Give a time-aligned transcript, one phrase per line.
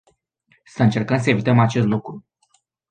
[0.63, 2.25] Să încercăm să evităm acest lucru.